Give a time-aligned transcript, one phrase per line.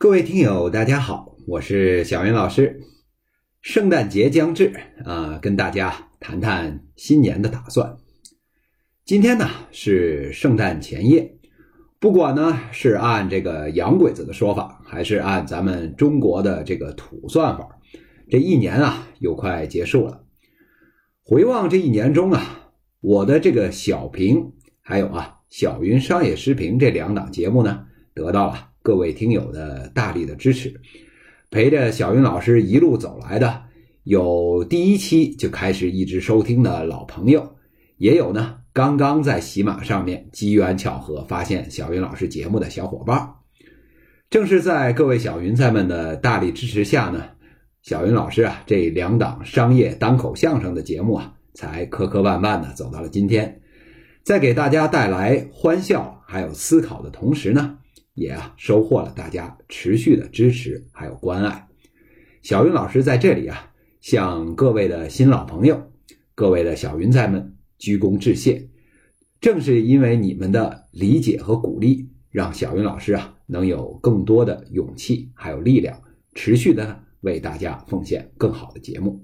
[0.00, 2.82] 各位听友，大家好，我是小云老师。
[3.60, 4.72] 圣诞节将至
[5.04, 7.96] 啊，跟大家谈谈新年的打算。
[9.04, 11.36] 今天呢是圣诞前夜，
[11.98, 17.80] 不管呢是按这个洋鬼子的说法，还是按咱们中国的这个土算法，
[18.30, 20.22] 这一年啊又快结束了。
[21.24, 28.67] 回望这一年中啊，我的这个小平还有啊小云商业视频这两档节目呢，得到了。
[28.88, 30.80] 各位听友的大力的支持，
[31.50, 33.64] 陪着小云老师一路走来的，
[34.04, 37.56] 有第一期就开始一直收听的老朋友，
[37.98, 43.34] 也有呢刚刚在喜马上面机缘巧合发现小云老师节目的小伙伴。
[44.30, 47.22] 正是在各位小云菜们的大力支持下呢，
[47.82, 53.60] 小云老师啊这两档商业单口相声的节目啊，才磕磕绊绊的走到了今天，
[54.22, 57.76] 在给大家带来欢笑还有思考的同时呢。
[58.18, 61.68] 也啊收获了大家持续的支持还有关爱，
[62.42, 65.92] 小云老师在这里啊向各位的新老朋友、
[66.34, 68.68] 各位的小云仔们鞠躬致谢。
[69.40, 76.02] 正是因为你们的理解和鼓励，让小云老师啊能有更多的勇气还有力量，
[76.34, 79.22] 持续的为大家奉献更好的节目。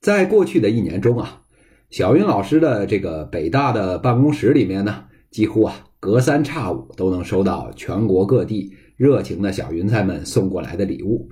[0.00, 1.42] 在过去的一年中啊，
[1.88, 5.85] 小云老师的这个北大的办公室里面呢，几乎啊。
[5.98, 11.28] 隔三差五都能收到全国各地热情的小云彩们送过来的礼物，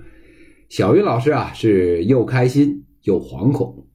[0.69, 3.87] 小云老师啊是又开心又惶恐。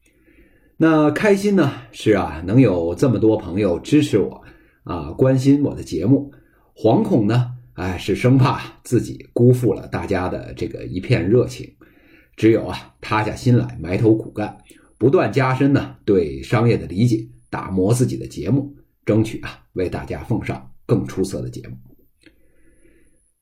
[0.76, 4.42] 那开心呢是啊能有这么多朋友支持我
[4.84, 6.32] 啊关心我的节目，
[6.74, 11.74] 惶恐呢哎是生怕自己辜负了大家的这个一片热情，
[12.36, 14.56] 只有啊塌下心来埋头苦干，
[14.96, 18.74] 不断加深呢对商业的理解，打磨自己的节目，
[19.10, 20.70] 争取啊为大家奉上。
[20.90, 21.76] 更出色的节目。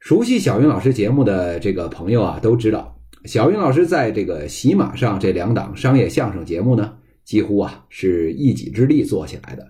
[0.00, 9.66] 熟悉小云老师节目的这个朋友啊，都知道小云老师在这个喜马上这两档商业相声节目呢，几乎啊是一己之力做起来的。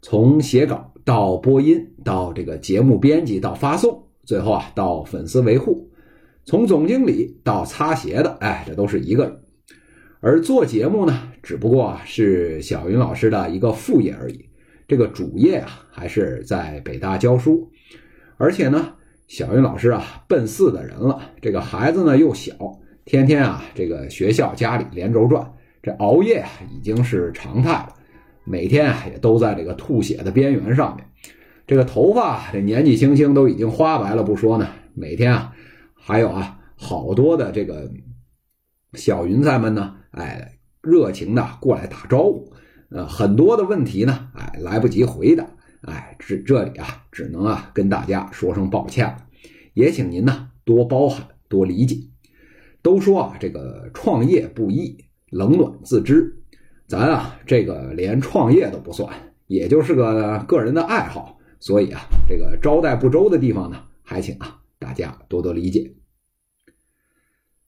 [0.00, 5.90] 从写稿到播音，到这个节目编辑，到发送，最后啊到粉丝维护，
[6.44, 9.36] 从总经理到擦鞋的，哎，这都是一个人。
[10.20, 14.46] 而做节目呢，只不过是小云老师的一个副业而已。
[14.90, 17.70] 这个主业啊，还是在北大教书，
[18.38, 18.92] 而且呢，
[19.28, 22.52] 小云老师啊，奔四的人了，这个孩子呢又小，
[23.04, 25.48] 天天啊，这个学校家里连轴转，
[25.80, 27.94] 这熬夜啊已经是常态了，
[28.42, 31.06] 每天啊也都在这个吐血的边缘上面，
[31.68, 35.54] 这个头发这年纪轻轻都已经花白了不说呢，每天啊，
[35.94, 37.88] 还有啊好多的这个
[38.94, 42.52] 小云彩们呢，哎，热情的过来打招呼。
[42.90, 45.46] 呃，很多的问题呢，哎，来不及回答，
[45.82, 49.26] 哎，这这里啊，只能啊跟大家说声抱歉了，
[49.74, 51.96] 也请您呢多包涵，多理解。
[52.82, 56.42] 都说啊，这个创业不易，冷暖自知。
[56.88, 59.08] 咱啊，这个连创业都不算，
[59.46, 65.94] 也就是个个人的爱好，所以啊，这个招待不周的地方呢，还请啊大家多多理解。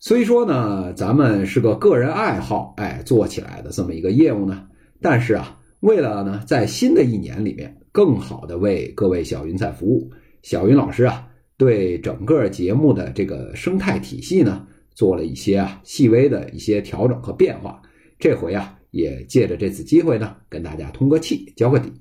[0.01, 4.67] 虽说呢，咱们是个个人爱好，哎，做起来的这么一个业务呢。
[5.03, 10.11] 但是啊，为了呢，在新的一年里面更好的为各位小云彩服务，
[10.43, 17.83] 小云老师啊，对整个节目的这个生态体系呢，做了一些啊细微的一些调整和变化。
[18.19, 21.93] 这回啊，也借着这次机会呢，跟大家通个气，交个底。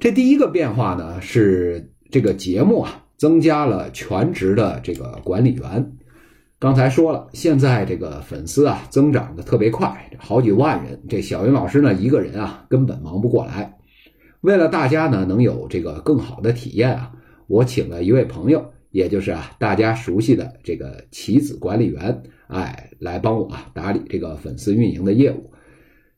[0.00, 5.96] 这第一个变化呢，是这个节目啊，增加了全职的这个管理员。
[6.62, 11.02] 刚才说了，现在这个粉丝啊增长的特别快，好几万人。
[11.08, 13.76] 这小云老师呢，一个人啊根本忙不过来。
[14.42, 17.10] 为了大家呢能有这个更好的体验啊，
[17.48, 25.50] 我请了一位朋友，也就是啊大家熟悉的这个棋子管理员，哎，来帮我啊打理这个粉丝运营的业务。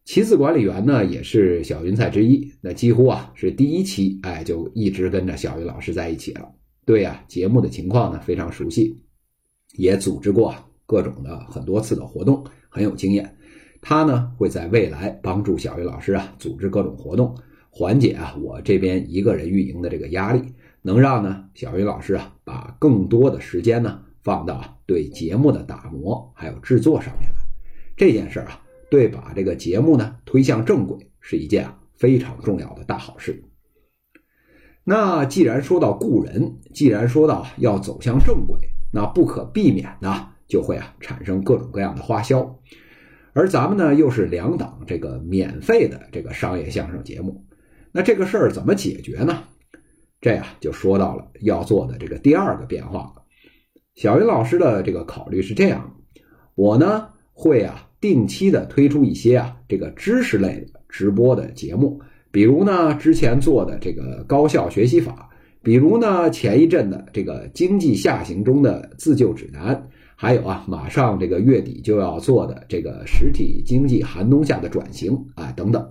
[0.05, 6.47] 棋子管理员呢也是小云菜之一，那几乎啊是第一期哎就一直跟着小云老师在一起了。
[6.85, 9.01] 对呀，节目的情况呢非常熟悉。
[9.77, 10.55] 也组织过
[10.87, 13.37] 各种的很多次的活动，很有经验。
[13.81, 17.37] 他呢会在未来帮助小鱼老师啊组织各种活动，
[17.69, 20.43] 缓解啊我这边一个人运营的这个压力，
[20.81, 27.37] 能让呢小鱼老师啊把更多的时间呢放到对节目的打磨还有制作上面来。
[27.97, 33.45] 这件事儿啊，对把这个节目呢推向正轨是一件啊非常重要的大好事。
[34.83, 38.59] 那既然说到雇人，既然说到要走向正轨。
[38.95, 42.61] 那不可避免的就会啊产生各种各样的花销，
[43.33, 47.45] 而咱们呢又是两档这个免费的这个商业相声节目，
[47.91, 49.43] 那这个事儿怎么解决呢？
[50.21, 53.23] 这呀就说到了要做的这个第二个变化了。
[53.97, 55.97] 小云老师的这个考虑是这样：
[56.55, 62.01] 我呢会啊定期的推出一些啊这个知识类的直播的节目，
[62.31, 65.31] 比如呢之前做的这个高效学习法，
[65.65, 75.91] 比如呢前一阵的这个经济下行中的自救指南，还有啊马上这个月底就要做的这个实体经济寒冬下的转型啊等等。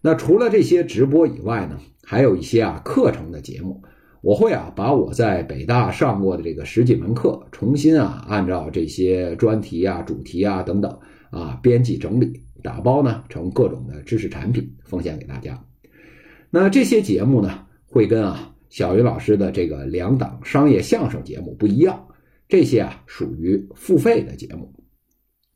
[0.00, 3.82] 那除了这些直播以外呢，还有一些啊课程的节目。
[4.20, 10.98] 我会啊，把我在北大上过的这个十几门课，重新啊，按照这些专题啊、主题啊等等
[11.28, 15.62] 啊，编辑整理，打包呢成各种的知识产品，奉献给大家。
[16.48, 22.08] 那这些节目呢，会跟啊小云老师的这个两档商业相声节目不一样，
[22.48, 24.74] 这些啊属于付费的节目，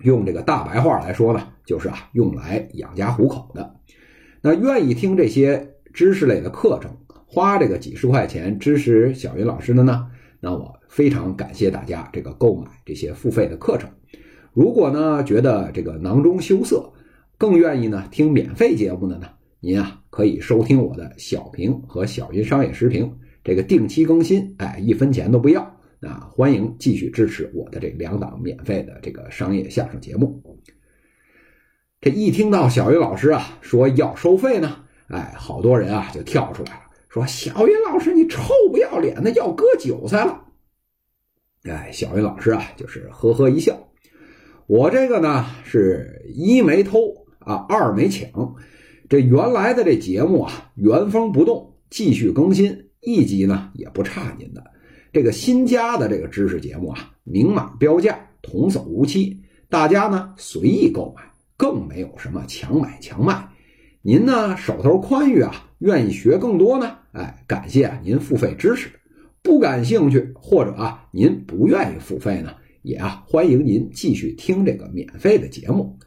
[0.05, 3.75] 用这个大白话来说呢，就是啊用来养家糊口的。
[4.41, 6.97] 那愿意听这些知识类的课程。
[7.27, 10.07] 花这个几十块钱支持小云老师的呢，
[10.39, 13.91] 那我非常感谢大家这个购买这些付费的课程。
[14.53, 16.93] 如果呢觉得这个囊中羞涩，
[17.37, 19.27] 更愿意呢听免费节目的呢，
[19.61, 25.81] 您啊可以收听我的小平和小云商业时评，这个定期更新，哎，一分钱都不要。
[25.99, 30.41] 那欢迎继续支持我的这两档免费的这个商业相声节目。
[32.01, 36.83] 这一听到小云老师啊说要收费呢，哎，好多人啊就跳出来了。
[37.09, 40.45] 说小云老师，你臭不要脸的要割韭菜了！
[41.65, 43.89] 哎，小云老师啊，就是呵呵一笑。
[44.69, 47.01] 我这个呢，是一没偷
[47.41, 48.55] 啊，二没抢，
[49.09, 54.63] 这原来的这节目啊，原封不动继续更新，一集呢也不差您的。
[55.13, 59.41] 这个新加的这个知识节目啊，明码标价，童叟无欺，
[59.71, 61.23] 大家呢随意购买，
[61.57, 63.49] 更没有什么强买强卖。
[64.03, 66.99] 您呢手头宽裕啊，愿意学更多呢？
[67.13, 68.91] 哎，感谢啊您付费支持。
[69.41, 75.99] 不感兴趣或者啊您不愿意付费呢，也啊欢迎您继续听这个免费的节目。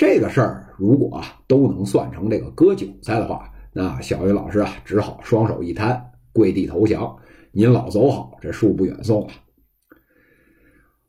[0.00, 6.02] 这个事儿如果都能算成这个割韭菜的话，那小云老师啊只好双手一摊，
[6.32, 7.14] 跪地投降。
[7.52, 9.32] 您老走好，这恕不远送了。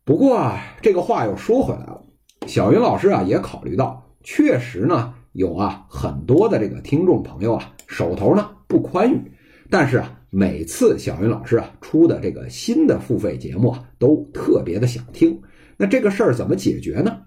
[0.04, 2.04] 不过啊，这个话又说回来了，
[2.48, 5.14] 小云老师啊也考虑到，确实呢。
[5.32, 9.32] 有啊，很多的这个听众朋友啊，手头呢不宽裕，
[9.70, 15.42] 但是啊，每次小云老师啊出的这个新的付费节目啊，都特别的想听。
[15.78, 17.22] 那这个事儿怎么解决呢？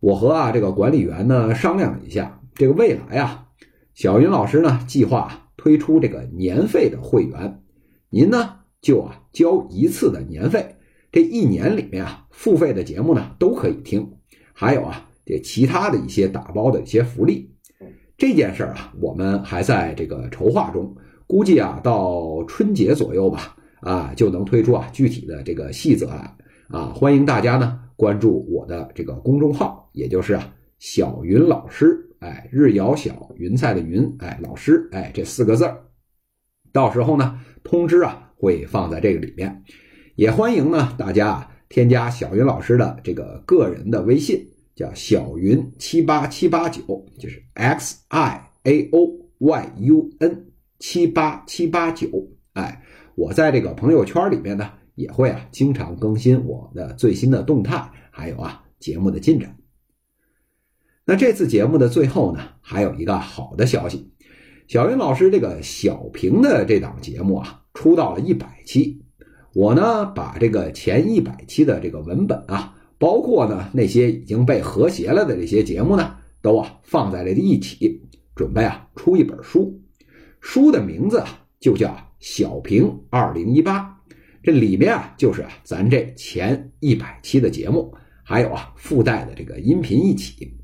[0.00, 3.46] 我和啊这个管理员呢商量了一下，这个未来啊，
[3.94, 7.62] 小云老师呢计划推出这个年费的会员，
[8.10, 10.76] 您呢就啊交一次的年费，
[11.10, 14.12] 这一年里面啊付费的节目呢都可以听，
[14.52, 15.04] 还有啊。
[15.30, 17.50] 这其他的一些打包的一些福利，
[18.16, 20.96] 这件事儿啊，我们还在这个筹划中，
[21.26, 26.34] 估计啊，到春节左右吧，啊，就能推出啊具体的这个细则来
[26.70, 35.82] 啊，欢迎大家呢关注我的这个公众号，也就是啊小云老师，哎，日遥小云彩的云，哎，老师，哎，这四个字儿，
[36.72, 39.64] 到时候呢通知啊会放在这个里面，
[40.14, 44.46] 也欢迎呢大家啊添加小云老师的这个个人的微信。
[44.76, 52.06] 叫小云七八七八九，就是 X I A O Y U N 七八七八九。
[52.52, 52.80] 哎，
[53.16, 59.56] 我在这个朋友圈里面呢，也会啊经常更新我的最新的动态，还有啊节目的进展。
[61.04, 64.10] 那这次节目的最后呢，还有一个好的消息，
[64.66, 69.00] 小云老师这个小平的这档节目啊，出到了一百期，
[69.54, 72.74] 我呢把这个前一百期的这个文本啊。
[73.00, 78.02] 包括呢那些已经被和谐了的这些节目呢，都啊放在了一起，
[78.34, 79.80] 准备啊出一本书，
[80.40, 83.80] 书的名字啊就叫《小平二零一八》，
[84.42, 90.56] 这里面啊就是啊咱这前一百期的节目，还有啊附带的这个音频一起。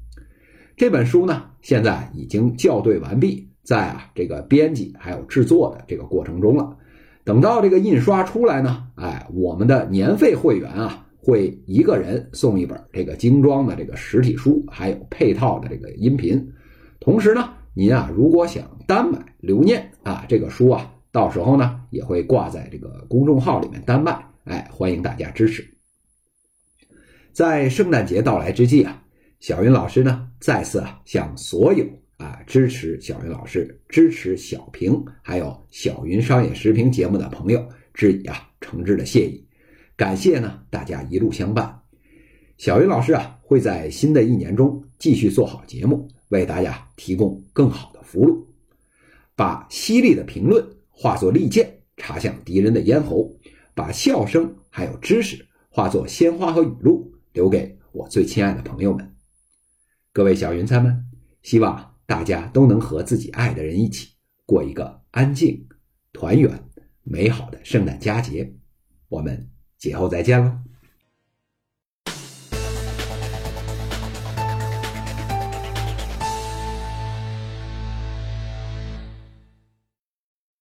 [0.76, 6.76] 这本书呢现在已经校对完毕，在啊这个编辑还有制作的这个过程中了。
[7.24, 11.00] 等到这个印刷出来呢，哎，我们的年费会员啊。
[11.26, 16.52] 会一个人送一本这个精装的这个实体书，还有配套的这个音频。
[17.00, 24.20] 同时呢，您啊如果想单买留念啊这个书啊，到时候呢也会挂在这个公众号里面单卖。
[24.42, 25.64] 哎，欢迎大家支持。
[27.32, 29.00] 在圣诞节到来之际啊，
[29.38, 39.46] 小云老师呢再次啊向所有啊支持小云老师、支持小平还有小云商业时评节目的朋友致以啊诚挚的谢意。
[39.94, 41.80] 感谢呢，大家一路相伴。
[42.58, 48.48] 小云老师啊，会在新的一年中继续做好节目，为大家提供更好的服务。
[49.36, 50.64] 把犀利的评论
[50.96, 53.36] 化作利剑插向敌人的咽喉，
[53.74, 59.14] 把笑声还有知识化作鲜花和雨露，留给我最亲爱的朋友们。
[60.12, 61.04] 各位小云彩们，
[61.42, 64.12] 希望大家都能和自己爱的人一起
[64.46, 65.66] 过一个安静、
[66.12, 66.70] 团圆、
[67.02, 68.54] 美好的圣诞佳节。
[69.08, 70.62] 我们节后再见了。